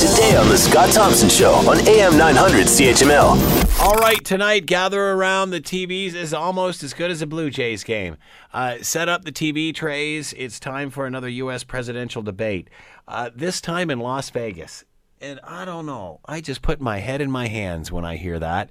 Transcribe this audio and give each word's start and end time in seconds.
Today 0.00 0.34
on 0.34 0.48
The 0.48 0.56
Scott 0.56 0.94
Thompson 0.94 1.28
Show 1.28 1.52
on 1.68 1.86
AM 1.86 2.16
900 2.16 2.68
CHML. 2.68 3.80
All 3.82 3.96
right, 3.96 4.24
tonight, 4.24 4.64
gather 4.64 5.10
around 5.10 5.50
the 5.50 5.60
TVs 5.60 6.14
is 6.14 6.32
almost 6.32 6.82
as 6.82 6.94
good 6.94 7.10
as 7.10 7.20
a 7.20 7.26
Blue 7.26 7.50
Jays 7.50 7.84
game. 7.84 8.16
Uh, 8.54 8.78
set 8.80 9.10
up 9.10 9.26
the 9.26 9.30
TV 9.30 9.74
trays. 9.74 10.32
It's 10.38 10.58
time 10.58 10.88
for 10.88 11.04
another 11.04 11.28
U.S. 11.28 11.64
presidential 11.64 12.22
debate. 12.22 12.70
Uh, 13.06 13.28
this 13.34 13.60
time 13.60 13.90
in 13.90 13.98
Las 13.98 14.30
Vegas. 14.30 14.86
And 15.20 15.38
I 15.44 15.66
don't 15.66 15.84
know. 15.84 16.20
I 16.24 16.40
just 16.40 16.62
put 16.62 16.80
my 16.80 16.96
head 17.00 17.20
in 17.20 17.30
my 17.30 17.48
hands 17.48 17.92
when 17.92 18.06
I 18.06 18.16
hear 18.16 18.38
that. 18.38 18.70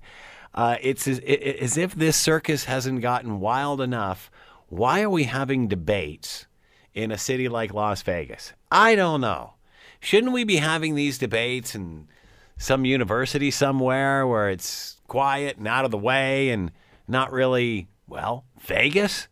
Uh, 0.55 0.77
it's 0.81 1.07
as, 1.07 1.19
it, 1.19 1.57
as 1.61 1.77
if 1.77 1.93
this 1.93 2.17
circus 2.17 2.63
hasn't 2.63 3.01
gotten 3.01 3.39
wild 3.39 3.81
enough. 3.81 4.31
Why 4.69 5.03
are 5.03 5.11
we 5.11 5.25
having 5.25 5.67
debates 5.67 6.47
in 6.95 7.11
a 7.11 7.19
city 7.19 7.47
like 7.47 7.71
Las 7.71 8.01
Vegas? 8.01 8.53
I 8.71 8.95
don't 8.95 9.21
know. 9.21 9.53
Shouldn't 9.99 10.33
we 10.33 10.43
be 10.43 10.57
having 10.57 10.95
these 10.95 11.17
debates 11.17 11.75
in 11.75 12.07
some 12.57 12.85
university 12.85 13.51
somewhere 13.51 14.25
where 14.25 14.49
it's 14.49 14.97
quiet 15.07 15.57
and 15.57 15.67
out 15.67 15.85
of 15.85 15.91
the 15.91 15.97
way 15.97 16.49
and 16.49 16.71
not 17.07 17.31
really, 17.31 17.87
well, 18.07 18.45
Vegas? 18.61 19.27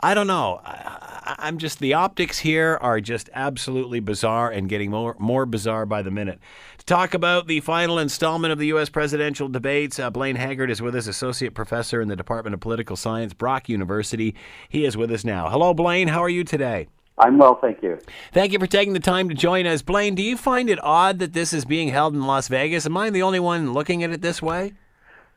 I 0.00 0.14
don't 0.14 0.28
know. 0.28 0.60
I, 0.64 1.48
am 1.48 1.58
just 1.58 1.80
the 1.80 1.94
optics 1.94 2.38
here 2.38 2.78
are 2.80 3.00
just 3.00 3.28
absolutely 3.34 3.98
bizarre 3.98 4.48
and 4.48 4.68
getting 4.68 4.90
more 4.90 5.16
more 5.18 5.44
bizarre 5.44 5.86
by 5.86 6.02
the 6.02 6.10
minute. 6.12 6.38
To 6.78 6.86
talk 6.86 7.14
about 7.14 7.48
the 7.48 7.58
final 7.60 7.98
installment 7.98 8.52
of 8.52 8.60
the 8.60 8.68
U.S. 8.68 8.88
presidential 8.88 9.48
debates, 9.48 9.98
uh, 9.98 10.08
Blayne 10.10 10.36
Haggart 10.36 10.70
is 10.70 10.80
with 10.80 10.94
us, 10.94 11.08
associate 11.08 11.52
professor 11.52 12.00
in 12.00 12.06
the 12.06 12.14
Department 12.14 12.54
of 12.54 12.60
Political 12.60 12.94
Science, 12.94 13.34
Brock 13.34 13.68
University. 13.68 14.36
He 14.68 14.84
is 14.84 14.96
with 14.96 15.10
us 15.10 15.24
now. 15.24 15.50
Hello, 15.50 15.74
Blayne. 15.74 16.08
How 16.08 16.22
are 16.22 16.28
you 16.28 16.44
today? 16.44 16.86
I'm 17.18 17.38
well, 17.38 17.58
thank 17.60 17.82
you. 17.82 17.98
Thank 18.32 18.52
you 18.52 18.58
for 18.58 18.66
taking 18.66 18.92
the 18.92 19.00
time 19.00 19.28
to 19.28 19.34
join 19.34 19.66
us, 19.66 19.82
Blayne. 19.82 20.14
Do 20.14 20.22
you 20.22 20.36
find 20.36 20.70
it 20.70 20.78
odd 20.82 21.18
that 21.18 21.32
this 21.32 21.52
is 21.52 21.64
being 21.64 21.88
held 21.88 22.14
in 22.14 22.26
Las 22.26 22.48
Vegas? 22.48 22.86
Am 22.86 22.96
I 22.96 23.10
the 23.10 23.22
only 23.22 23.40
one 23.40 23.72
looking 23.72 24.04
at 24.04 24.10
it 24.10 24.22
this 24.22 24.40
way? 24.40 24.74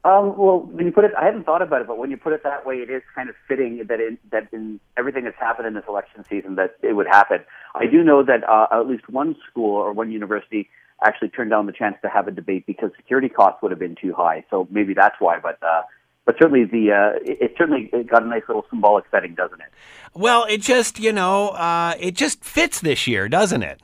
Um, 0.04 0.36
well, 0.36 0.62
when 0.62 0.88
you 0.88 0.92
put 0.92 1.04
it, 1.06 1.12
I 1.20 1.26
hadn't 1.26 1.44
thought 1.44 1.62
about 1.62 1.82
it, 1.82 1.88
but 1.88 1.98
when 1.98 2.10
you 2.10 2.18
put 2.18 2.34
it 2.34 2.42
that 2.44 2.66
way, 2.66 2.78
it 2.78 2.90
is 2.90 3.04
kind 3.14 3.30
of 3.30 3.36
fitting 3.48 3.86
that 3.88 4.00
in, 4.00 4.18
that 4.32 4.48
in 4.52 4.80
everything 4.98 5.26
that's 5.26 5.38
happened 5.38 5.68
in 5.68 5.76
this 5.76 5.84
election 5.88 6.26
season 6.28 6.56
that 6.56 6.76
it 6.82 6.94
would 6.96 7.08
happen. 7.08 7.40
I 7.76 7.86
do 7.86 8.04
know 8.04 8.24
that 8.24 8.48
uh, 8.50 8.68
at 8.72 8.88
least 8.88 9.08
one 9.10 9.36
school 9.50 9.76
or 9.76 9.94
one 9.94 10.12
university 10.12 10.70
actually 11.04 11.30
turned 11.30 11.52
down 11.52 11.68
the 11.68 11.72
chance 11.72 11.98
to 12.02 12.10
have 12.10 12.28
a 12.28 12.32
debate 12.32 12.66
because 12.66 12.92
security 12.96 13.30
costs 13.30 13.62
would 13.62 13.72
have 13.72 13.80
been 13.80 13.96
too 14.00 14.14
high. 14.14 14.44
So 14.50 14.68
maybe 14.72 14.96
that's 14.96 15.16
why. 15.20 15.40
But 15.40 15.60
uh, 15.62 15.84
but 16.32 16.40
certainly 16.42 16.64
the 16.64 16.92
uh, 16.92 17.20
it, 17.26 17.42
it 17.42 17.56
certainly 17.58 17.92
got 18.04 18.24
a 18.24 18.26
nice 18.26 18.44
little 18.48 18.66
symbolic 18.70 19.06
setting, 19.12 19.36
doesn't 19.36 19.60
it? 19.60 19.68
Well, 20.14 20.46
it 20.46 20.62
just 20.62 21.00
you 21.00 21.12
know 21.12 21.50
uh, 21.50 21.96
it 22.00 22.16
just 22.16 22.44
fits 22.44 22.80
this 22.80 23.06
year, 23.06 23.28
doesn't 23.28 23.64
it? 23.64 23.82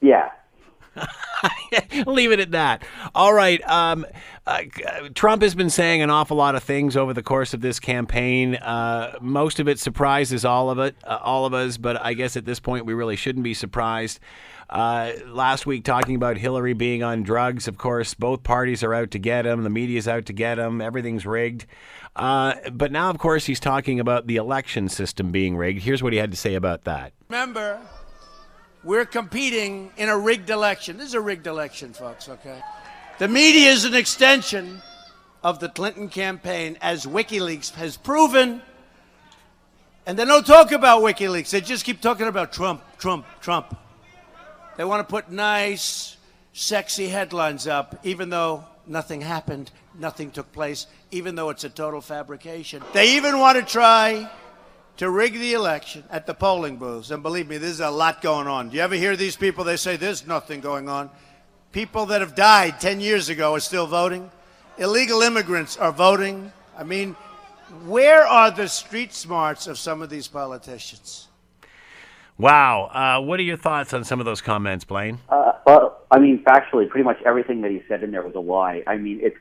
Yeah, 0.00 0.30
Leave 2.06 2.32
it 2.32 2.40
at 2.40 2.52
that. 2.52 2.84
All 3.14 3.32
right. 3.32 3.62
Um, 3.68 4.06
uh, 4.46 4.62
Trump 5.14 5.42
has 5.42 5.54
been 5.54 5.70
saying 5.70 6.02
an 6.02 6.10
awful 6.10 6.36
lot 6.36 6.54
of 6.54 6.62
things 6.62 6.96
over 6.96 7.12
the 7.12 7.22
course 7.22 7.54
of 7.54 7.60
this 7.60 7.80
campaign. 7.80 8.56
Uh, 8.56 9.16
most 9.20 9.60
of 9.60 9.68
it 9.68 9.78
surprises 9.78 10.44
all 10.44 10.70
of 10.70 10.78
it, 10.78 10.96
uh, 11.04 11.18
all 11.22 11.46
of 11.46 11.54
us. 11.54 11.76
But 11.76 12.00
I 12.02 12.14
guess 12.14 12.36
at 12.36 12.44
this 12.44 12.60
point, 12.60 12.86
we 12.86 12.94
really 12.94 13.16
shouldn't 13.16 13.44
be 13.44 13.54
surprised. 13.54 14.20
Uh, 14.70 15.12
last 15.26 15.66
week, 15.66 15.84
talking 15.84 16.16
about 16.16 16.38
Hillary 16.38 16.72
being 16.72 17.02
on 17.02 17.22
drugs. 17.22 17.68
Of 17.68 17.76
course, 17.78 18.14
both 18.14 18.42
parties 18.42 18.82
are 18.82 18.94
out 18.94 19.10
to 19.12 19.18
get 19.18 19.46
him. 19.46 19.62
The 19.62 19.70
media's 19.70 20.08
out 20.08 20.26
to 20.26 20.32
get 20.32 20.58
him. 20.58 20.80
Everything's 20.80 21.26
rigged. 21.26 21.66
Uh, 22.16 22.54
but 22.72 22.90
now, 22.92 23.10
of 23.10 23.18
course, 23.18 23.46
he's 23.46 23.60
talking 23.60 24.00
about 24.00 24.26
the 24.26 24.36
election 24.36 24.88
system 24.88 25.32
being 25.32 25.56
rigged. 25.56 25.82
Here's 25.82 26.02
what 26.02 26.12
he 26.12 26.18
had 26.18 26.30
to 26.30 26.36
say 26.36 26.54
about 26.54 26.84
that. 26.84 27.12
Remember 27.28 27.80
we're 28.84 29.06
competing 29.06 29.90
in 29.96 30.08
a 30.08 30.16
rigged 30.16 30.50
election. 30.50 30.98
This 30.98 31.08
is 31.08 31.14
a 31.14 31.20
rigged 31.20 31.46
election, 31.46 31.92
folks, 31.92 32.28
okay? 32.28 32.60
The 33.18 33.28
media 33.28 33.70
is 33.70 33.84
an 33.84 33.94
extension 33.94 34.82
of 35.42 35.58
the 35.58 35.68
Clinton 35.68 36.08
campaign, 36.08 36.76
as 36.80 37.06
WikiLeaks 37.06 37.72
has 37.74 37.96
proven. 37.96 38.62
And 40.06 40.18
they 40.18 40.24
don't 40.24 40.46
talk 40.46 40.72
about 40.72 41.02
WikiLeaks. 41.02 41.50
They 41.50 41.60
just 41.60 41.84
keep 41.84 42.00
talking 42.00 42.26
about 42.26 42.52
Trump, 42.52 42.82
Trump, 42.98 43.26
Trump. 43.40 43.76
They 44.76 44.84
want 44.84 45.06
to 45.06 45.10
put 45.10 45.30
nice, 45.30 46.16
sexy 46.52 47.08
headlines 47.08 47.66
up, 47.66 48.00
even 48.04 48.28
though 48.28 48.64
nothing 48.86 49.20
happened, 49.20 49.70
nothing 49.98 50.30
took 50.30 50.52
place, 50.52 50.86
even 51.10 51.34
though 51.34 51.50
it's 51.50 51.64
a 51.64 51.70
total 51.70 52.00
fabrication. 52.00 52.82
They 52.92 53.16
even 53.16 53.38
want 53.38 53.58
to 53.58 53.64
try 53.64 54.30
to 54.96 55.10
rig 55.10 55.34
the 55.34 55.52
election 55.52 56.04
at 56.10 56.26
the 56.26 56.34
polling 56.34 56.76
booths. 56.76 57.10
And 57.10 57.22
believe 57.22 57.48
me, 57.48 57.58
there's 57.58 57.80
a 57.80 57.90
lot 57.90 58.22
going 58.22 58.46
on. 58.46 58.68
Do 58.68 58.76
you 58.76 58.82
ever 58.82 58.94
hear 58.94 59.16
these 59.16 59.36
people? 59.36 59.64
They 59.64 59.76
say 59.76 59.96
there's 59.96 60.26
nothing 60.26 60.60
going 60.60 60.88
on. 60.88 61.10
People 61.72 62.06
that 62.06 62.20
have 62.20 62.34
died 62.34 62.80
10 62.80 63.00
years 63.00 63.28
ago 63.28 63.54
are 63.54 63.60
still 63.60 63.86
voting. 63.86 64.30
Illegal 64.78 65.22
immigrants 65.22 65.76
are 65.76 65.92
voting. 65.92 66.52
I 66.76 66.84
mean, 66.84 67.16
where 67.86 68.24
are 68.24 68.50
the 68.50 68.68
street 68.68 69.12
smarts 69.12 69.66
of 69.66 69.78
some 69.78 70.00
of 70.00 70.10
these 70.10 70.28
politicians? 70.28 71.28
Wow. 72.38 72.84
Uh, 72.92 73.20
what 73.24 73.40
are 73.40 73.44
your 73.44 73.56
thoughts 73.56 73.92
on 73.92 74.04
some 74.04 74.20
of 74.20 74.26
those 74.26 74.40
comments, 74.40 74.84
Blayne? 74.84 75.18
Uh, 75.28 75.52
well, 75.66 76.02
I 76.10 76.18
mean, 76.18 76.42
factually, 76.44 76.88
pretty 76.88 77.04
much 77.04 77.20
everything 77.24 77.60
that 77.62 77.70
he 77.70 77.82
said 77.88 78.02
in 78.02 78.12
there 78.12 78.22
was 78.22 78.34
a 78.34 78.40
lie. 78.40 78.82
I 78.86 78.96
mean, 78.96 79.20
it's 79.22 79.36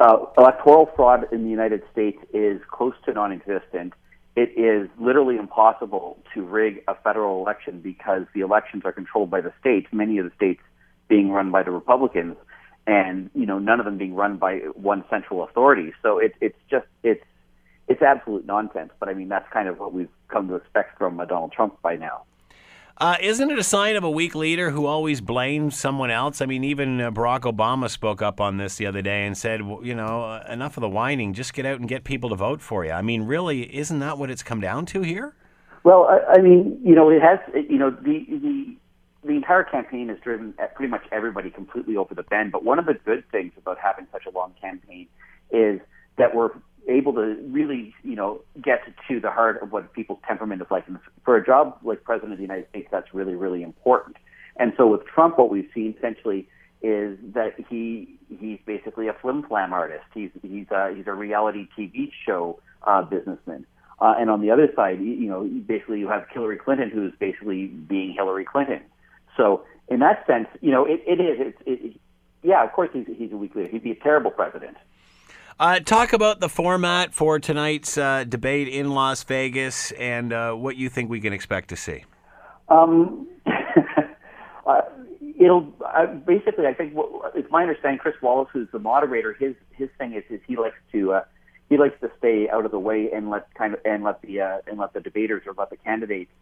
uh, 0.00 0.26
electoral 0.36 0.90
fraud 0.96 1.32
in 1.32 1.44
the 1.44 1.50
United 1.50 1.82
States 1.92 2.18
is 2.32 2.60
close 2.70 2.94
to 3.04 3.12
non-existent 3.12 3.94
it 4.34 4.50
is 4.56 4.88
literally 4.98 5.36
impossible 5.36 6.18
to 6.34 6.42
rig 6.42 6.82
a 6.88 6.94
federal 6.94 7.40
election 7.40 7.80
because 7.80 8.22
the 8.34 8.40
elections 8.40 8.82
are 8.84 8.92
controlled 8.92 9.30
by 9.30 9.40
the 9.40 9.52
states, 9.60 9.88
many 9.92 10.18
of 10.18 10.24
the 10.24 10.34
states 10.34 10.62
being 11.08 11.30
run 11.30 11.50
by 11.50 11.62
the 11.62 11.70
Republicans, 11.70 12.36
and 12.86 13.30
you 13.34 13.44
know 13.44 13.58
none 13.58 13.78
of 13.78 13.84
them 13.84 13.98
being 13.98 14.14
run 14.14 14.38
by 14.38 14.56
one 14.74 15.04
central 15.10 15.44
authority. 15.44 15.92
So 16.02 16.18
it, 16.18 16.32
it's 16.40 16.58
just 16.70 16.86
it's 17.02 17.24
it's 17.88 18.00
absolute 18.00 18.46
nonsense. 18.46 18.90
But 18.98 19.10
I 19.10 19.14
mean 19.14 19.28
that's 19.28 19.50
kind 19.52 19.68
of 19.68 19.78
what 19.78 19.92
we've 19.92 20.08
come 20.28 20.48
to 20.48 20.54
expect 20.54 20.98
from 20.98 21.20
uh, 21.20 21.26
Donald 21.26 21.52
Trump 21.52 21.80
by 21.82 21.96
now. 21.96 22.22
Uh, 22.98 23.16
isn't 23.20 23.50
it 23.50 23.58
a 23.58 23.62
sign 23.64 23.96
of 23.96 24.04
a 24.04 24.10
weak 24.10 24.34
leader 24.34 24.70
who 24.70 24.86
always 24.86 25.20
blames 25.20 25.78
someone 25.78 26.10
else? 26.10 26.40
I 26.40 26.46
mean, 26.46 26.62
even 26.62 27.00
uh, 27.00 27.10
Barack 27.10 27.40
Obama 27.40 27.90
spoke 27.90 28.20
up 28.20 28.40
on 28.40 28.58
this 28.58 28.76
the 28.76 28.86
other 28.86 29.02
day 29.02 29.26
and 29.26 29.36
said, 29.36 29.62
well, 29.62 29.84
you 29.84 29.94
know, 29.94 30.22
uh, 30.24 30.44
enough 30.48 30.76
of 30.76 30.82
the 30.82 30.88
whining. 30.88 31.32
Just 31.32 31.54
get 31.54 31.64
out 31.64 31.80
and 31.80 31.88
get 31.88 32.04
people 32.04 32.30
to 32.30 32.36
vote 32.36 32.60
for 32.60 32.84
you. 32.84 32.92
I 32.92 33.02
mean, 33.02 33.22
really, 33.22 33.74
isn't 33.74 33.98
that 34.00 34.18
what 34.18 34.30
it's 34.30 34.42
come 34.42 34.60
down 34.60 34.86
to 34.86 35.02
here? 35.02 35.34
Well, 35.84 36.04
I, 36.04 36.34
I 36.34 36.40
mean, 36.40 36.78
you 36.84 36.94
know, 36.94 37.10
it 37.10 37.22
has. 37.22 37.38
You 37.68 37.78
know, 37.78 37.90
the 37.90 38.26
the 38.28 38.76
the 39.24 39.32
entire 39.32 39.64
campaign 39.64 40.08
has 40.08 40.18
driven 40.20 40.54
pretty 40.74 40.90
much 40.90 41.02
everybody 41.10 41.50
completely 41.50 41.96
over 41.96 42.14
the 42.14 42.22
bend. 42.22 42.52
But 42.52 42.64
one 42.64 42.78
of 42.78 42.86
the 42.86 42.94
good 42.94 43.24
things 43.30 43.52
about 43.56 43.78
having 43.78 44.06
such 44.12 44.26
a 44.26 44.30
long 44.30 44.52
campaign 44.60 45.08
is 45.50 45.80
that 46.18 46.34
we're 46.34 46.50
able 46.88 47.12
to 47.14 47.36
really, 47.48 47.94
you 48.02 48.16
know, 48.16 48.42
get 48.60 48.82
to 49.08 49.20
the 49.20 49.21
heart 49.32 49.62
of 49.62 49.72
what 49.72 49.92
people's 49.92 50.20
temperament 50.26 50.62
is 50.62 50.68
like. 50.70 50.86
And 50.86 50.98
for 51.24 51.36
a 51.36 51.44
job 51.44 51.78
like 51.82 52.04
president 52.04 52.32
of 52.32 52.38
the 52.38 52.42
United 52.42 52.68
States, 52.70 52.88
that's 52.90 53.12
really, 53.12 53.34
really 53.34 53.62
important. 53.62 54.16
And 54.56 54.72
so 54.76 54.86
with 54.86 55.06
Trump, 55.06 55.38
what 55.38 55.50
we've 55.50 55.68
seen 55.74 55.94
essentially 55.98 56.48
is 56.82 57.16
that 57.34 57.54
he 57.68 58.18
he's 58.28 58.58
basically 58.66 59.08
a 59.08 59.12
flim 59.12 59.44
flam 59.44 59.72
artist. 59.72 60.04
He's 60.14 60.30
he's 60.42 60.66
a, 60.70 60.92
he's 60.94 61.06
a 61.06 61.12
reality 61.12 61.68
TV 61.78 62.10
show 62.26 62.60
uh, 62.82 63.02
businessman. 63.02 63.66
Uh, 64.00 64.14
and 64.18 64.30
on 64.30 64.40
the 64.40 64.50
other 64.50 64.68
side, 64.74 65.00
you 65.00 65.28
know, 65.28 65.44
basically 65.44 66.00
you 66.00 66.08
have 66.08 66.26
Hillary 66.32 66.58
Clinton, 66.58 66.90
who's 66.90 67.12
basically 67.20 67.66
being 67.66 68.12
Hillary 68.12 68.44
Clinton. 68.44 68.80
So 69.36 69.64
in 69.88 70.00
that 70.00 70.26
sense, 70.26 70.48
you 70.60 70.72
know, 70.72 70.84
it, 70.84 71.02
it 71.06 71.20
is. 71.20 71.36
It's, 71.38 71.58
it, 71.66 72.00
yeah, 72.42 72.64
of 72.64 72.72
course 72.72 72.90
he's, 72.92 73.06
he's 73.16 73.30
a 73.30 73.36
weak 73.36 73.54
leader. 73.54 73.68
He'd 73.68 73.84
be 73.84 73.92
a 73.92 73.96
terrible 74.02 74.32
president. 74.32 74.76
Uh, 75.62 75.78
talk 75.78 76.12
about 76.12 76.40
the 76.40 76.48
format 76.48 77.14
for 77.14 77.38
tonight's 77.38 77.96
uh, 77.96 78.24
debate 78.24 78.66
in 78.66 78.90
Las 78.90 79.22
Vegas 79.22 79.92
and 79.92 80.32
uh, 80.32 80.52
what 80.54 80.74
you 80.74 80.88
think 80.88 81.08
we 81.08 81.20
can 81.20 81.32
expect 81.32 81.68
to 81.68 81.76
see. 81.76 82.04
Um, 82.68 83.28
uh, 84.66 84.80
it'll 85.38 85.72
uh, 85.86 86.06
basically. 86.06 86.66
I 86.66 86.74
think 86.74 86.94
what, 86.94 87.32
it's 87.36 87.48
my 87.52 87.62
understanding. 87.62 88.00
Chris 88.00 88.16
Wallace, 88.20 88.48
who's 88.52 88.66
the 88.72 88.80
moderator, 88.80 89.34
his 89.34 89.54
his 89.70 89.88
thing 89.98 90.14
is, 90.14 90.24
is 90.30 90.40
he 90.48 90.56
likes 90.56 90.74
to 90.90 91.12
uh, 91.12 91.24
he 91.70 91.78
likes 91.78 91.94
to 92.00 92.10
stay 92.18 92.48
out 92.50 92.64
of 92.64 92.72
the 92.72 92.80
way 92.80 93.12
and 93.14 93.30
let 93.30 93.54
kind 93.54 93.72
of 93.72 93.78
and 93.84 94.02
let 94.02 94.20
the 94.22 94.40
and 94.66 94.80
let 94.80 94.92
the 94.94 95.00
debaters 95.00 95.44
or 95.46 95.54
let 95.56 95.70
the 95.70 95.76
candidates 95.76 96.32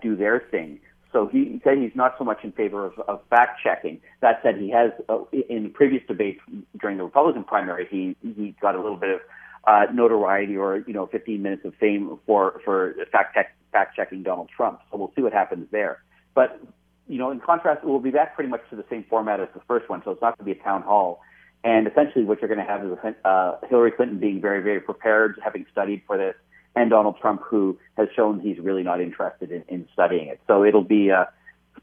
do 0.00 0.16
their 0.16 0.40
thing. 0.50 0.80
So 1.12 1.28
he 1.28 1.60
said 1.64 1.78
he's 1.78 1.94
not 1.94 2.14
so 2.18 2.24
much 2.24 2.38
in 2.42 2.52
favor 2.52 2.86
of, 2.86 2.98
of 3.08 3.20
fact 3.30 3.60
checking. 3.62 4.00
That 4.20 4.40
said, 4.42 4.56
he 4.56 4.70
has 4.70 4.90
uh, 5.08 5.24
in 5.32 5.70
previous 5.70 6.02
debates 6.06 6.40
during 6.80 6.98
the 6.98 7.04
Republican 7.04 7.44
primary, 7.44 7.86
he 7.90 8.16
he 8.22 8.54
got 8.60 8.74
a 8.74 8.80
little 8.80 8.98
bit 8.98 9.10
of 9.10 9.20
uh, 9.66 9.92
notoriety 9.92 10.56
or 10.56 10.78
you 10.86 10.92
know 10.92 11.06
15 11.06 11.40
minutes 11.40 11.64
of 11.64 11.74
fame 11.76 12.18
for 12.26 12.60
for 12.64 12.94
fact 13.12 13.34
check, 13.34 13.56
fact 13.72 13.96
checking 13.96 14.22
Donald 14.22 14.48
Trump. 14.54 14.80
So 14.90 14.98
we'll 14.98 15.12
see 15.16 15.22
what 15.22 15.32
happens 15.32 15.68
there. 15.70 16.02
But 16.34 16.60
you 17.08 17.18
know, 17.18 17.30
in 17.30 17.40
contrast, 17.40 17.84
we'll 17.84 18.00
be 18.00 18.10
back 18.10 18.34
pretty 18.34 18.50
much 18.50 18.62
to 18.70 18.76
the 18.76 18.84
same 18.90 19.04
format 19.08 19.40
as 19.40 19.48
the 19.54 19.60
first 19.68 19.88
one. 19.88 20.02
So 20.04 20.10
it's 20.10 20.22
not 20.22 20.36
going 20.36 20.48
to 20.48 20.54
be 20.54 20.60
a 20.60 20.62
town 20.62 20.82
hall. 20.82 21.20
And 21.64 21.86
essentially, 21.86 22.24
what 22.24 22.40
you're 22.40 22.48
going 22.52 22.64
to 22.64 22.70
have 22.72 22.84
is 22.84 22.92
uh, 23.24 23.56
Hillary 23.68 23.90
Clinton 23.90 24.18
being 24.18 24.40
very, 24.40 24.62
very 24.62 24.80
prepared, 24.80 25.40
having 25.42 25.66
studied 25.72 26.02
for 26.06 26.16
this, 26.16 26.34
and 26.76 26.90
Donald 26.90 27.16
Trump, 27.20 27.42
who 27.42 27.78
has 27.96 28.08
shown 28.14 28.38
he's 28.40 28.58
really 28.58 28.82
not 28.82 29.00
interested 29.00 29.50
in, 29.50 29.64
in 29.68 29.88
studying 29.92 30.28
it. 30.28 30.40
So 30.46 30.64
it'll 30.64 30.84
be, 30.84 31.10
uh, 31.10 31.24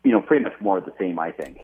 you 0.04 0.12
know, 0.12 0.22
pretty 0.22 0.44
much 0.44 0.54
more 0.62 0.78
of 0.78 0.86
the 0.86 0.94
same, 1.00 1.20
I 1.20 1.32
think. 1.32 1.62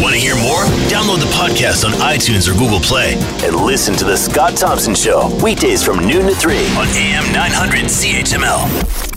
Want 0.00 0.14
to 0.14 0.20
hear 0.20 0.34
more? 0.36 0.64
Download 0.88 1.20
the 1.20 1.30
podcast 1.36 1.84
on 1.84 1.92
iTunes 2.00 2.48
or 2.48 2.58
Google 2.58 2.80
Play 2.80 3.14
and 3.44 3.54
listen 3.54 3.94
to 3.96 4.04
The 4.04 4.16
Scott 4.16 4.56
Thompson 4.56 4.94
Show 4.94 5.28
weekdays 5.44 5.84
from 5.84 5.98
noon 6.06 6.26
to 6.26 6.34
3 6.34 6.56
on 6.56 6.88
AM 6.88 7.32
900 7.32 7.84
CHML. 7.84 9.09